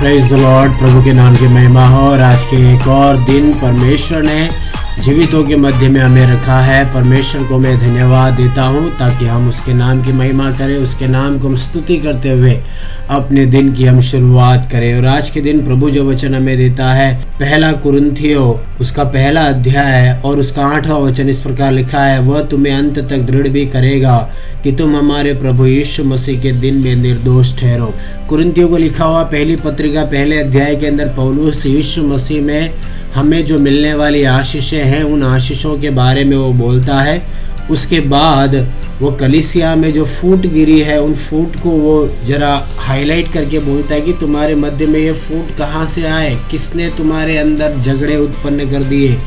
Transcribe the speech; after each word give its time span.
Praise 0.00 0.32
the 0.32 0.36
Lord 0.40 0.72
प्रभु 0.78 1.02
के 1.04 1.12
नाम 1.12 1.34
की 1.36 1.48
महिमा 1.54 1.86
हो 1.88 2.00
और 2.10 2.20
आज 2.26 2.44
के 2.50 2.56
एक 2.72 2.86
और 2.88 3.16
दिन 3.24 3.52
परमेश्वर 3.60 4.22
ने 4.22 4.38
जीवितों 5.00 5.42
के 5.44 5.56
मध्य 5.56 5.88
में 5.88 6.00
हमें 6.00 6.26
रखा 6.26 6.58
है। 6.60 6.84
परमेश्वर 6.94 7.42
को 7.42 7.58
मैं 7.58 7.78
धन्यवाद 7.80 8.32
देता 8.34 8.62
हूँ 8.62 8.90
ताकि 8.98 9.26
हम 9.26 9.48
उसके 9.48 9.74
नाम 9.74 10.02
की 10.04 10.12
महिमा 10.12 10.50
करें, 10.50 10.76
उसके 10.76 11.06
नाम 11.06 11.38
को 11.38 11.48
हम 11.48 11.54
स्तुति 11.56 11.96
करते 11.96 12.30
हुए 12.30 12.52
अपने 13.10 13.44
दिन 13.46 13.72
की 13.72 13.84
हम 13.84 14.00
शुरुआत 14.00 14.68
करें। 14.72 14.94
और 14.96 15.06
आज 15.06 15.30
के 15.30 15.40
दिन 15.40 15.64
प्रभु 15.64 15.90
जो 15.90 16.04
वचन 16.04 16.34
हमें 16.34 16.56
देता 16.56 16.92
है, 16.92 17.14
पहला 17.40 17.72
कुरुंथियो 17.78 18.44
उसका 18.80 19.04
पहला 19.06 19.46
अध्याय 19.46 19.92
है 19.92 20.14
और 20.20 20.38
उसका 20.38 20.66
आठवां 20.66 21.00
वचन 21.02 21.28
इस 21.28 21.40
प्रकार 21.40 21.72
लिखा 21.72 22.04
है, 22.04 22.20
वह 22.20 22.42
तुम्हें 22.42 22.74
अंत 22.74 22.98
तक 23.00 23.26
दृढ़ 23.26 23.48
भी 23.48 23.66
करेगा 23.66 24.18
कि 24.62 24.72
तुम 24.72 24.96
हमारे 24.96 25.34
प्रभु 25.34 25.66
यीशु 25.66 26.04
मसीह 26.04 26.40
के 26.40 26.52
दिन 26.52 26.74
में 26.74 26.94
निर्दोष 26.96 27.58
ठहरो। 27.60 27.92
कुरुंथियों 28.28 28.68
को 28.68 28.76
लिखा 28.76 29.04
हुआ 29.04 29.22
पहली 29.24 29.56
पत्रिका, 29.56 30.04
पहले 30.04 30.40
अध्याय 30.40 30.76
के 30.76 30.86
अंदर 30.86 31.08
पौलुस 31.16 31.66
यीशु 31.66 32.02
मसीह 32.04 32.42
में 32.42 32.72
हमें 33.14 33.46
जो 33.46 33.58
मिलने 33.58 33.94
वाली 33.94 34.24
आशीषें 34.24 34.84
हैं, 34.84 35.02
उन 35.02 35.22
आशीषों 35.22 35.78
के 35.78 35.90
बारे 35.90 36.24
में 36.24 36.36
वो 36.36 36.52
बोलता 36.52 37.00
है। 37.00 37.22
उसके 37.70 38.00
बाद 38.00 38.74
वो 39.00 39.10
कलिसिया 39.12 39.76
में 39.76 39.92
जो 39.92 40.04
फूट 40.04 40.46
गिरी 40.46 40.80
है, 40.80 41.00
उन 41.00 41.14
फूट 41.14 41.56
को 41.56 41.70
वो 41.70 42.16
ज़रा 42.24 42.68
हाईलाइट 42.76 43.32
करके 43.32 43.58
बोलता 43.58 43.94
है 43.94 44.00
कि 44.00 44.12
तुम्हारे 44.12 44.54
मध्य 44.54 44.86
में 44.86 45.00
ये 45.00 45.12
फूट 45.12 45.56
कहाँ 45.56 45.86
से 45.86 46.06
आए? 46.06 46.38
किसने 46.50 46.88
तुम्हारे 46.88 47.38
अंदर 47.38 47.78
झगड़े 47.80 48.16
उत्पन्न 48.16 48.70
कर 48.70 48.82
दिए? 48.82 49.18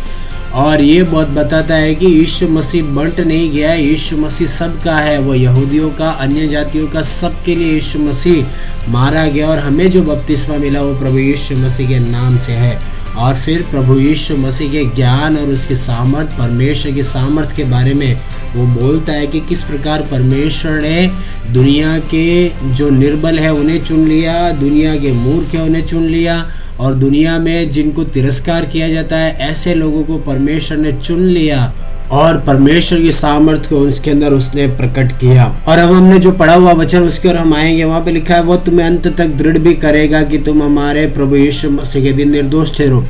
और 0.54 0.82
ये 0.82 1.04
बहुत 1.04 1.28
बताता 1.28 1.76
है 1.76 1.96
कि 1.96 2.06
यीशु 2.06 2.48
मसीह 2.48 2.84
बंट 2.84 3.20
नहीं 3.20 3.52
गया 3.52 3.72
है, 3.72 3.86
यीशु 3.86 4.18
मसीह 4.18 4.48
सबका 4.48 4.96
है। 4.96 5.20
वो 5.20 5.34
यहूदियों 5.34 5.90
का, 5.90 6.10
अन्य 6.10 6.48
जातियों 6.48 6.88
का, 6.88 7.02
सबके 7.02 7.56
लिए 7.56 7.74
यीशु 7.74 8.00
मसीह 8.00 8.46
मारा 8.90 9.28
गया 9.28 9.50
और 9.50 9.60
हमें 9.60 9.92
जो 9.92 10.02
बपतिस्मा 10.02 10.58
मिला 10.58 10.82
वो 10.82 11.00
प्रभु 11.00 11.18
यीशु 11.18 11.56
मसीह 11.56 11.88
के 11.88 12.00
नाम 12.00 12.38
से 12.38 12.52
है। 12.52 12.93
और 13.18 13.36
फिर 13.36 13.62
प्रभु 13.62 13.98
यीशु 14.00 14.36
मसीह 14.38 14.72
के 14.72 14.84
ज्ञान 14.96 15.38
और 15.38 15.50
उसके 15.50 15.76
सामर्थ, 15.76 16.30
परमेश्वर 16.30 16.92
के 16.92 17.04
सामर्थ 17.04 17.56
के 17.56 17.64
बारे 17.64 17.94
में 17.94 18.14
वो 18.56 18.66
बोलता 18.82 19.14
है 19.14 19.28
कि 19.28 19.40
किस 19.40 19.64
प्रकार 19.64 20.02
परमेश्वर 20.02 20.80
ने 20.82 21.08
दुनिया 21.54 21.98
के 22.14 22.50
जो 22.74 22.90
निर्बल 22.90 23.40
है 23.40 23.54
उन्हें 23.54 23.84
चुन 23.84 24.08
लिया, 24.08 24.52
दुनिया 24.52 24.96
के 24.96 25.12
मूर्ख 25.12 25.56
है 25.56 25.62
उन्हें 25.62 25.86
चुन 25.86 26.04
लिया 26.04 26.46
और 26.80 26.94
दुनिया 26.94 27.38
में 27.40 27.70
जिनको 27.70 28.04
तिरस्कार 28.04 28.66
किया 28.66 28.88
जाता 28.90 29.18
है, 29.18 29.34
ऐसे 29.40 29.76
लोगों 29.76 30.04
को 30.04 30.18
परमेश्वर 30.18 30.78
ने 30.78 30.92
चुन 30.92 31.20
लिया। 31.20 31.74
और 32.14 32.38
परमेश्वर 32.40 33.00
की 33.00 33.12
सामर्थ्य 33.12 33.70
को 33.70 33.78
उसके 33.80 34.12
अंदर 34.12 34.34
उसने 34.34 34.68
प्रकट 34.68 35.12
किया। 35.12 35.46
और 35.68 35.78
अब 35.78 35.94
हमने 35.94 36.20
जो 36.20 36.32
पढ़ा 36.32 36.56
हुआ 36.56 36.72
वचन, 36.72 37.02
उसके 37.02 37.30
और 37.30 37.38
हम 37.38 37.54
आएँगे। 37.54 37.84
वहाँ 37.84 38.02
पे 38.02 38.12
लिखा 38.12 38.36
है, 38.36 38.44
वो 38.44 38.56
तुम्हें 38.58 38.86
अंत 38.86 39.08
तक 39.08 39.28
दृढ़ 39.28 39.58
भी 39.58 39.74
करेगा 39.74 40.22
कि 40.24 40.38
तुम 40.38 40.64
हमारे 40.64 41.08
प्रभु 41.08 41.36
यीशु 41.36 41.70
मसीह 41.70 42.04
के 42.04 42.12
दिन 42.12 42.32
निर्दोष 42.32 42.78
ठहरो। 42.78 43.06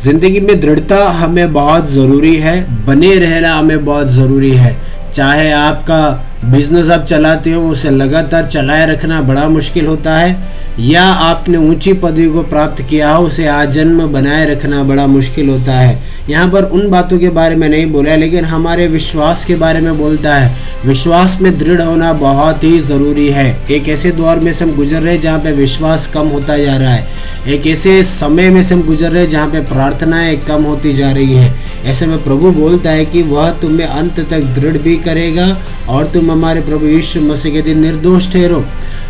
ज़िंदगी 0.00 0.40
में 0.40 0.60
दृढ़ता 0.60 1.04
हमें 1.10 1.52
बहुत 1.52 1.90
ज़रूरी 1.90 2.36
है, 2.36 2.84
बने 2.86 3.14
रहना 3.14 3.54
हमें 3.54 3.84
बहुत 3.84 4.06
ज़रूरी 4.06 4.50
है। 4.50 4.76
चाहे 5.14 5.52
आपका 5.52 6.30
बिज़नेस 6.44 6.90
आप 6.90 7.04
चलाते 7.04 7.52
हो, 7.52 7.68
उसे 7.70 7.90
लगातार 7.90 8.46
चलाए 8.46 8.86
रखना 8.86 9.20
बड़ा 9.20 9.48
मुश्किल 9.48 9.86
होता 9.86 10.16
है। 10.16 10.64
या 10.80 11.02
आपने 11.02 11.58
ऊँची 11.58 11.92
पदवी 11.92 12.28
को 12.28 12.42
प्राप्त 12.42 12.82
किया 12.82 13.12
हो, 13.12 13.26
उसे 13.26 13.46
आजन्म 13.46 14.06
बनाए 14.06 14.46
रखना 14.46 14.82
बड़ा 14.82 15.06
मुश्किल 15.06 15.48
होता 15.48 15.72
है। 15.72 15.98
यहाँ 16.30 16.48
पर 16.50 16.64
उन 16.64 16.88
बातों 16.90 17.18
के 17.18 17.28
बारे 17.28 17.56
में 17.56 17.68
नहीं 17.68 17.86
बोला, 17.86 18.16
लेकिन 18.16 18.44
हमारे 18.44 18.86
विश्वास 18.88 19.44
के 19.44 19.54
बारे 19.54 19.80
में 19.80 19.98
बोलता 19.98 20.34
है। 20.34 20.54
विश्वास 20.86 21.38
में 21.40 21.58
दृढ़ 21.58 21.80
होना 21.80 22.12
बहुत 22.12 22.64
ही 22.64 22.80
ज़रूरी 22.80 23.28
है। 23.28 23.46
एक 23.70 23.88
ऐसे 23.88 24.10
दौर 24.10 24.38
में 24.38 24.52
से 24.52 24.64
हम 24.64 24.72
गुजर 24.72 25.02
रहे 25.02 25.18
जहाँ 25.18 25.38
पे 25.38 25.52
विश्वास 25.52 26.06
कम 26.06 26.28
होता 26.28 26.58
जा 26.58 26.76
रहा 26.76 26.90
है। 26.90 27.06
एक 27.48 27.66
ऐसे 27.66 28.02
समय 28.02 28.50
में 28.50 28.62
से 28.62 28.74
हम 28.74 28.82
गुजर 28.82 29.10
रहे 29.10 29.26
जहाँ 29.26 29.46
पे 29.46 29.60
प्रार्थनाएँ 29.60 30.36
कम 30.36 30.62
होती 30.62 30.92
जा 30.92 31.10
रही 31.10 31.34
हैं। 31.34 31.54
ऐसे 31.84 32.06
में 32.06 32.22
प्रभु 32.24 32.50
बोलता 32.52 32.90
है 32.90 33.04
कि 33.04 33.22
वह 33.22 33.50
तुम्हें 33.60 33.86
अंत 33.86 34.20
तक 34.30 34.44
दृढ़ 34.54 34.76
भी 34.78 34.96
करेगा 34.98 35.46
और 35.88 36.06
तुम 36.06 36.30
हमारे 36.30 36.60
प्रभु 36.60 36.86
यीशु 36.86 37.20
मसीह 37.20 37.52
के 37.52 37.62
दिन 37.62 37.78
निर्दोष 37.78 38.32
ठहरो। 38.32 38.64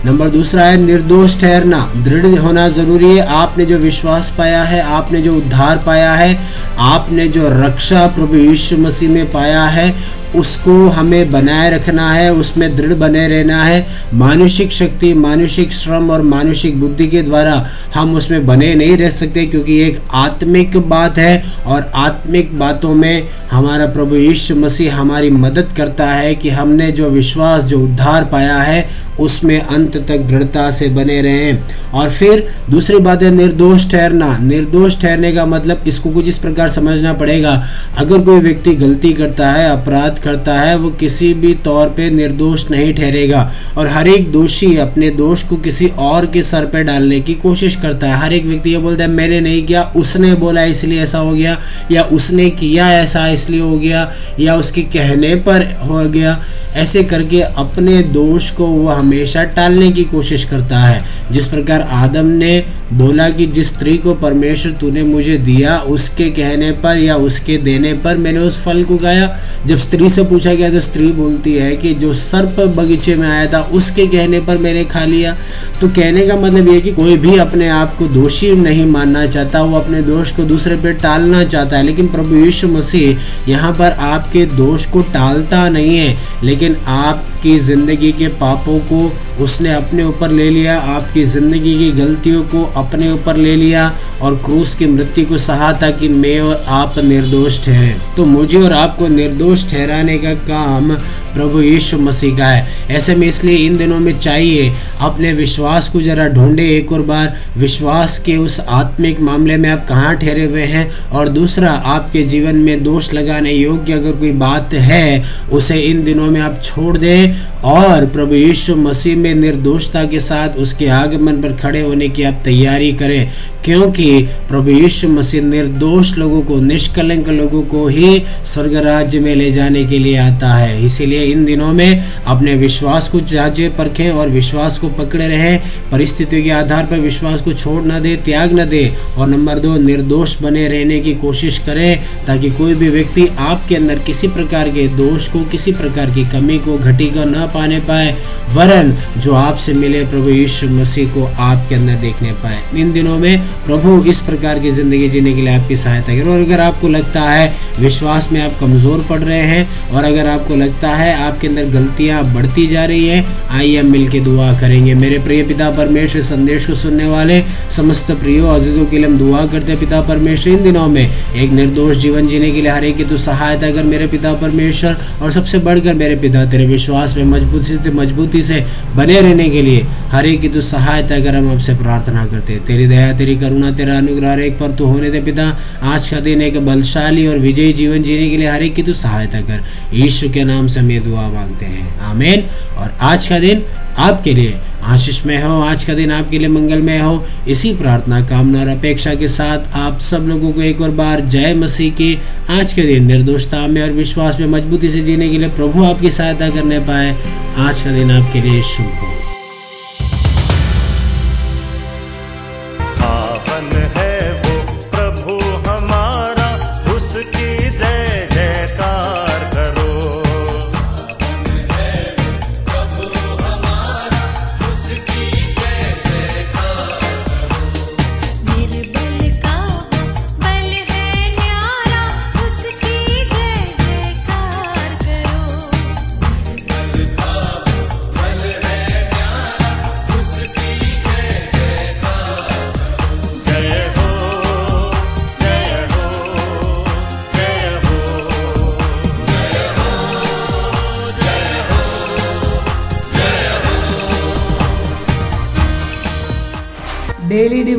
नंबर 0.05 0.29
दूसरा 0.29 0.65
है, 0.65 0.77
निर्दोष 0.77 1.41
ठहरना। 1.41 1.79
दृढ़ 1.97 2.39
होना 2.39 2.69
ज़रूरी 2.69 3.17
है। 3.17 3.27
आपने 3.27 3.65
जो 3.65 3.79
विश्वास 3.79 4.35
पाया 4.39 4.63
है, 4.63 4.81
आपने 4.83 5.21
जो 5.21 5.37
उद्धार 5.37 5.83
पाया 5.87 6.13
है, 6.15 6.37
आपने 6.79 7.29
जो 7.29 7.49
रक्षा 7.49 8.07
प्रभु 8.07 8.37
यीशु 8.37 8.77
मसीह 8.77 9.11
में 9.11 9.31
पाया 9.33 9.65
है, 9.65 9.95
उसको 10.35 10.73
हमें 10.89 11.31
बनाए 11.33 11.71
रखना 11.71 12.11
है, 12.13 12.33
उसमें 12.33 12.77
दृढ़ 12.77 12.93
बने 12.93 13.27
रहना 13.29 13.63
है। 13.65 13.87
मानसिक 14.15 14.73
शक्ति, 14.73 15.13
मानसिक 15.15 15.73
श्रम 15.73 16.11
और 16.11 16.23
मानसिक 16.23 16.81
बुद्धि 16.81 17.07
के 17.09 17.23
द्वारा 17.23 17.55
हम 17.95 18.15
उसमें 18.15 18.47
बने 18.47 18.75
नहीं 18.75 18.97
रह 18.97 19.11
सकते, 19.11 19.47
क्योंकि 19.47 19.81
एक 19.81 20.01
आत्मिक 20.15 20.77
बात 20.89 21.19
है 21.19 21.43
और 21.67 21.91
आत्मिक 21.95 22.59
बातों 22.59 22.95
में 22.95 23.29
हमारा 23.51 23.87
प्रभु 23.87 24.17
यीशु 24.17 24.57
मसीह 24.57 24.97
हमारी 24.97 25.31
मदद 25.31 25.73
करता 25.77 26.07
है 26.07 26.35
कि 26.35 26.51
हमने 26.65 26.93
जो 26.93 27.11
विश्वास, 27.11 27.63
जो 27.65 27.81
उद्धार 27.81 28.25
पाया 28.25 28.57
है, 28.57 29.05
उसमें 29.21 29.61
अंत 29.61 29.97
तक 29.97 30.19
दृढ़ता 30.19 30.71
से 30.71 30.89
बने 30.89 31.23
रहें। 31.23 31.65
और 31.95 32.11
फिर 32.11 32.49
दूसरी 32.71 32.99
बात 32.99 33.23
है 33.23 33.31
निर्दोष 33.31 33.91
ठहरना। 33.91 34.39
निर्दोष 34.39 35.01
ठहरने 35.01 35.33
का 35.33 35.47
मतलब 35.47 35.85
इसको 35.89 36.11
कुछ 36.11 36.29
इस 36.29 36.39
प्रकार 36.39 36.69
समझना 36.69 37.13
पड़ेगा। 37.13 37.67
अगर 37.97 38.19
कोई 38.19 38.39
व्यक्ति 38.39 38.75
गलती 38.75 39.13
करता 39.13 39.53
है, 39.53 39.71
अपराध 39.71 40.19
करता 40.19 40.55
है, 40.55 40.77
वो 40.77 40.91
किसी 40.91 41.35
भी 41.35 41.55
तौर 41.55 41.89
पे 41.89 42.11
निर्दोष 42.11 42.71
नहीं 42.71 42.95
ठहरेगा। 42.95 43.53
और 43.79 43.89
हर 43.89 44.09
एक 44.09 44.33
दोषी 44.33 44.77
अपने 44.77 45.11
दोष 45.11 45.43
को 45.43 45.57
किसी 45.57 45.89
और 45.99 46.27
के 46.27 46.43
सर 46.43 46.67
पे 46.67 46.83
डालने 46.83 47.21
की 47.21 47.35
कोशिश 47.35 47.77
करता 47.77 48.07
है। 48.07 48.17
हर 48.17 48.33
एक 48.33 48.47
व्यक्ति 48.47 48.71
ये 48.71 48.79
बोलता 48.79 49.05
है, 49.05 49.11
मैंने 49.11 49.41
नहीं 49.41 49.67
किया। 49.67 49.93
उसने 49.97 50.35
बोला, 50.35 50.65
इसलिए 50.65 51.03
ऐसा 51.03 51.19
हो 51.19 51.33
गया। 51.33 51.61
या, 51.93 52.03
उसने 52.03 52.51
किया 52.51 52.93
ऐसा, 52.93 53.29
इसलिए 53.29 53.61
हो 53.61 53.79
गया। 53.79 54.13
या 54.41 54.57
उसके 54.57 54.83
कहने 54.83 55.35
पर 55.35 55.63
हो 55.63 56.11
गया। 56.11 56.41
ऐसे 56.77 57.03
करके 57.05 57.41
अपने 57.41 58.03
दोष 58.03 58.51
को 58.51 58.67
वो 58.67 58.89
हमेशा 58.89 59.45
टालने 59.45 59.91
की 59.93 60.05
कोशिश 60.05 60.45
करता 60.45 60.79
है। 60.79 61.05
जिस 61.33 61.47
प्रकार 61.47 61.81
आदम 61.81 62.27
ने 62.27 62.65
बोला 62.93 63.29
कि 63.29 63.47
जिस 63.47 63.69
स्त्री 63.69 63.97
को 63.99 64.15
परमेश्वर 64.15 64.73
तूने 64.73 65.03
मुझे 65.03 65.37
दिया, 65.39 65.79
उसके 65.79 66.29
कहने 66.31 66.71
पर 66.73 66.99
या 66.99 67.17
उसके 67.17 67.57
देने 67.57 67.93
पर 67.95 68.17
मैंने 68.17 68.39
उस 68.39 68.63
फल 68.63 68.83
को 68.85 68.97
गाया 68.97 69.39
जब 69.67 69.77
स्त्री 69.77 70.11
से 70.11 70.23
पूछा 70.25 70.55
गया 70.55 70.71
तो 70.71 70.81
स्त्री 70.81 71.07
बोलती 71.13 71.55
है 71.55 71.77
कि 71.77 71.95
जो 71.95 72.13
सर्प 72.13 72.61
बगीचे 72.77 73.15
में 73.15 73.29
आया 73.29 73.47
था, 73.53 73.61
उसके 73.73 74.07
कहने 74.07 74.41
पर 74.41 74.59
मैंने 74.59 74.85
खा 74.85 75.05
लिया। 75.05 75.37
तो 75.81 75.89
कहने 75.89 76.27
का 76.27 76.37
मतलब 76.37 76.69
ये 76.69 76.81
कि 76.81 76.93
कोई 76.93 77.17
भी 77.17 77.37
अपने 77.39 77.69
आप 77.69 77.97
को 77.97 78.07
दोषी 78.07 78.53
नहीं 78.53 78.87
मानना 78.87 79.27
चाहता, 79.27 79.63
वो 79.63 79.79
अपने 79.79 80.03
दोष 80.03 80.33
को 80.33 80.45
दूसरे 80.45 80.77
पे 80.77 80.93
टालना 80.93 81.45
चाहता 81.45 81.77
है। 81.77 81.83
लेकिन 81.83 82.07
प्रभु 82.07 82.37
यीशु 82.37 82.69
मसीह 82.69 83.51
यहाँ 83.51 83.73
पर 83.73 83.91
आपके 83.91 84.45
दोष 84.47 84.87
को 84.87 85.01
टालता 85.01 85.69
नहीं 85.69 85.97
है। 85.99 86.17
लेकिन 86.45 86.77
आपकी 86.89 87.59
ज़िंदगी 87.61 88.13
के 88.13 88.29
पापों 88.41 88.79
को 88.91 89.01
उसने 89.45 89.73
अपने 89.75 90.05
ऊपर 90.05 90.31
ले 90.31 90.49
लिया, 90.51 90.79
आपकी 90.79 91.25
ज़िंदगी 91.25 91.75
की 91.79 91.91
गलतियों 91.93 92.43
को 92.45 92.65
अपने 92.77 93.11
ऊपर 93.13 93.37
ले 93.37 93.55
लिया 93.57 93.89
और 94.23 94.37
क्रूस 94.37 94.75
की 94.75 94.87
मृत्यु 94.87 95.27
को 95.27 95.39
सहा 95.39 95.73
ताकि 95.73 96.09
मैं 96.09 96.41
और 96.41 96.65
आप 96.69 96.99
निर्दोष 96.99 97.65
ठहरे। 97.65 97.97
तो 98.17 98.25
मुझे 98.25 98.59
और 98.59 98.73
आपको 98.73 99.09
निर्दोष 99.09 99.71
ठहराने 99.71 100.19
का 100.19 100.35
काम 100.35 100.95
प्रभु 101.35 101.61
यीशु 101.61 101.99
मसीह 101.99 102.37
का 102.37 102.47
है। 102.47 102.69
ऐसे 102.91 103.15
में 103.15 103.29
इसलिए 103.29 103.57
इन 103.57 103.77
दिनों 103.77 103.99
में 103.99 104.19
चाहिए, 104.19 104.73
अपने 105.01 105.33
विश्वास 105.33 105.89
को 105.89 106.01
जरा 106.01 106.29
ढूंढे। 106.29 106.77
एक 106.77 106.93
और 106.93 107.03
बार, 107.03 107.37
विश्वास 107.57 108.19
के 108.19 108.37
उस 108.37 108.61
आत्मिक 108.61 109.21
मामले 109.21 109.57
में 109.57 109.71
आप 109.71 109.89
कहाँ 109.89 110.17
ठहरे 110.17 110.45
हुए 110.45 110.63
हैं? 110.63 111.11
और 111.13 111.29
दूसरा, 111.29 111.71
आपके 111.71 112.23
जीवन 112.23 112.57
में 112.57 112.85
दोष 112.85 113.13
लगाने 113.15 113.53
योग्य 113.53 113.93
अगर 113.93 114.13
कोई 114.13 114.33
बात 114.33 114.75
है, 114.75 115.25
उसे 115.53 115.81
इन 115.81 116.05
दिनों 116.05 116.27
में 116.27 116.41
आप 116.41 116.61
छोड़ 116.65 116.99
दें। 116.99 117.54
और 117.65 118.07
प्रभु 118.07 118.35
यीशु 118.35 118.75
मसीह 118.77 119.17
में 119.17 119.35
निर्दोषता 119.35 120.05
के 120.05 120.19
साथ 120.21 120.57
उसके 120.59 120.87
आगमन 120.87 121.41
पर 121.43 121.53
खड़े 121.57 121.81
होने 121.81 122.09
की 122.09 122.23
आप 122.23 122.41
तैयारी 122.45 122.93
करें, 122.93 123.31
क्योंकि 123.65 124.23
प्रभु 124.49 124.71
यीशु 124.71 125.09
मसीह 125.09 125.43
निर्दोष 125.43 126.13
लोगों 126.19 126.41
को, 126.43 126.61
निष्कलंक 126.61 127.29
लोगों 127.29 127.63
को 127.63 127.87
ही 127.89 128.23
स्वर्ग 128.45 128.75
राज्य 128.77 129.21
में 129.21 129.35
ले 129.35 129.51
जाने 129.51 129.85
के 129.85 129.99
लिए 129.99 130.17
आता 130.17 130.53
है। 130.55 130.85
इसीलिए 130.85 131.23
इन 131.23 131.45
दिनों 131.45 131.73
में 131.73 132.05
अपने 132.27 132.55
विश्वास 132.55 133.09
को 133.09 133.21
जांचे, 133.21 133.69
परखें 133.69 134.11
और 134.11 134.29
विश्वास 134.29 134.79
को 134.79 134.89
पकड़े 134.89 135.29
रहें। 135.29 135.59
परिस्थितियों 135.93 136.43
के 136.45 136.51
आधार 136.51 136.87
पर 136.87 136.99
विश्वास 136.99 137.41
को 137.41 137.53
छोड़ 137.53 137.83
न 137.85 138.01
दे, 138.03 138.15
त्याग 138.17 138.53
न 138.53 138.69
दे 138.69 138.93
और 139.19 139.29
नंबर 139.29 139.59
दो, 139.59 139.77
निर्दोष 139.79 140.37
बने 140.43 140.67
रहने 140.69 141.01
की 141.01 141.15
कोशिश 141.15 141.59
करें, 141.59 142.01
ताकि 142.27 142.51
कोई 142.51 142.75
भी 142.75 142.89
व्यक्ति 142.89 143.27
आपके 143.39 143.77
अंदर 143.77 143.99
किसी 143.99 144.29
प्रकार 144.29 144.69
के 144.69 144.87
दोष 144.97 145.29
को, 145.29 145.45
किसी 145.45 145.73
प्रकार 145.73 146.11
की 146.11 146.25
कमी 146.31 146.59
को, 146.59 146.79
घटी 146.79 147.07
को 147.07 147.25
न 147.25 147.49
पाने 147.55 147.79
पाए, 147.81 148.15
वरन 148.55 148.95
जो 149.19 149.35
आपसे 149.35 149.73
मिले 149.75 150.05
प्रभु 150.07 150.31
यीशु 150.31 150.69
मसीह 150.71 151.09
को 151.09 151.25
आपके 151.25 151.75
अंदर 151.75 151.95
देखने 152.01 152.33
पाए। 152.43 152.59
इन 152.81 152.93
दिनों 152.93 153.19
में 153.19 153.41
प्रभु 153.67 154.03
इस 154.05 154.21
प्रकार 154.21 154.59
की 154.59 154.71
ज़िंदगी 154.71 155.09
जीने 155.09 155.33
के 155.33 155.43
लिए 155.43 155.55
आपकी 155.55 155.77
सहायता 155.77 156.15
करें। 156.15 156.31
और 156.33 156.41
अगर 156.41 156.61
आपको 156.61 156.89
लगता 156.89 157.21
है 157.23 157.53
विश्वास 157.81 158.29
में 158.33 158.41
आप 158.43 158.59
कमज़ोर 158.61 159.05
पड़ 159.11 159.21
रहे 159.21 159.41
हैं, 159.43 159.69
और 159.91 160.05
अगर 160.05 160.27
आपको 160.29 160.57
लगता 160.57 160.95
है 160.97 161.15
आपके 161.21 161.49
अंदर 161.49 161.65
गलतियाँ 161.71 162.23
बढ़ती 162.35 162.67
जा 162.67 162.85
रही 162.85 163.07
हैं, 163.09 163.27
आइए 163.51 163.79
हम 163.79 163.91
मिल 163.93 164.09
दुआ 164.25 164.53
करेंगे। 164.61 164.95
मेरे 164.95 165.19
प्रिय 165.19 165.43
पिता 165.45 165.71
परमेश्वर 165.71 166.23
संदेश 166.23 166.67
को 166.67 166.75
सुनने 166.75 167.07
वाले 167.07 167.41
समस्त 167.71 168.11
प्रियो 168.13 168.47
अजीजों 168.49 168.85
के 168.87 168.99
लिए 168.99 169.07
हम 169.07 169.17
दुआ 169.19 169.45
करते 169.47 169.73
हैं। 169.73 169.81
पिता 169.81 170.01
परमेश्वर, 170.03 170.53
इन 170.53 170.63
दिनों 170.63 170.87
में 170.89 171.03
एक 171.03 171.51
निर्दोष 171.53 171.97
जीवन 171.97 172.27
जीने 172.27 172.51
के 172.51 172.61
लिए 172.61 172.71
हर 172.71 172.91
की 172.93 173.05
तू 173.05 173.17
सहायता 173.19 173.71
कर 173.71 173.85
मेरे 173.85 174.07
पिता 174.07 174.33
परमेश्वर, 174.35 174.97
और 175.23 175.33
सबसे 175.33 175.59
बढ़कर 175.61 175.95
मेरे 175.95 176.17
पिता 176.17 176.45
तेरे 176.47 176.67
विश्वास 176.67 177.17
में 177.17 177.25
मजबूती 177.25 177.43
से 177.45 177.91
मजबूती 177.91 178.43
से 178.43 178.67
बने 178.97 179.21
रहने 179.21 179.51
के 179.51 179.63
लिए 179.63 179.87
हर 180.11 180.27
एक 180.27 180.41
की 180.41 180.49
तू 180.49 180.61
सहायता 180.61 181.21
कर 181.21 181.37
हम 181.37 181.53
आपसे 181.53 181.75
प्रार्थना 181.75 182.27
करते 182.27 182.57
तेरी 182.57 182.87
दया, 182.87 183.13
तेरी 183.13 183.37
करुणा, 183.37 183.71
तेरा 183.71 183.97
अनुग्रह 183.97 184.33
हर 184.33 184.41
एक 184.41 184.59
पर 184.59 184.73
तू 184.73 184.85
होने 184.85 185.11
दे 185.11 185.21
पिता। 185.21 185.59
आज 185.83 186.09
का 186.09 186.21
दिन 186.21 186.43
एक 186.43 186.67
बलशाली 186.67 187.27
और 187.27 187.39
विजयी 187.39 187.73
जीवन 187.73 188.03
जीने 188.03 188.31
के 188.31 188.37
लिए 188.37 188.49
हर 188.49 188.63
एक 188.63 188.75
की 188.75 188.83
तू 188.83 188.93
सहायता 188.93 189.41
कर। 189.41 189.65
ईश्वर 189.95 190.33
के 190.33 190.45
नाम 190.45 190.67
से 190.67 190.81
हम 190.81 190.91
ये 190.91 191.01
दुआ 191.01 191.29
मांगते 191.29 191.67
हैं। 191.67 192.01
आमेन। 192.01 192.45
और 192.79 192.99
आज 193.01 193.29
का 193.29 193.39
दिन 193.39 193.63
आपके 193.99 194.35
लिए। 194.35 194.59
आशीष 194.83 195.25
में 195.27 195.43
हो, 195.43 195.61
आज 195.61 195.85
का 195.85 195.95
दिन 195.95 196.13
आपके 196.13 196.39
लिए 196.39 196.49
मंगलमय 196.49 196.99
हो। 196.99 197.25
इसी 197.49 197.75
प्रार्थना, 197.75 198.21
कामना 198.21 198.61
और 198.61 198.69
अपेक्षा 198.69 199.15
के 199.15 199.29
साथ 199.29 199.77
आप 199.77 199.99
सब 199.99 200.19
लोगों 200.19 200.53
को 200.53 200.63
एक 200.63 200.81
और 200.81 200.91
बार 200.91 201.21
जय 201.21 201.55
मसीह 201.55 201.93
की 201.93 202.19
आज 202.51 202.73
के 202.73 202.83
दिन 202.83 203.07
निर्दोषता 203.07 203.67
में 203.67 203.83
और 203.83 203.91
विश्वास 203.91 204.41
में 204.41 204.47
मजबूती 204.47 204.91
से 204.91 205.01
जीने 205.01 205.29
के 205.29 205.39
लिए 205.39 205.49
प्रभु 205.49 205.85
आपकी 205.85 206.11
सहायता 206.11 206.51
करने 206.51 206.79
पाए। 206.79 207.17
आज 207.59 207.83
का 207.83 207.91
दिन 207.91 208.11
आपके 208.11 208.41
लिए 208.41 208.63
शुभ 208.63 208.87
हो। 208.87 209.14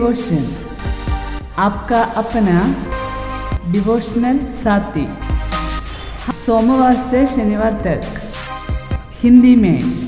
डिवोशन। 0.06 0.56
आपका 1.57 2.04
अपना 2.04 2.75
डिवोशनल 3.72 4.38
साथी। 4.38 5.07
सोमवार 6.46 6.96
से 6.96 7.25
शनिवार 7.25 7.72
तक। 7.72 8.02
हिंदी 9.24 9.56
में। 9.56 10.05